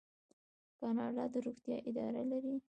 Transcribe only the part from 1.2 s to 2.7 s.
د روغتیا اداره لري.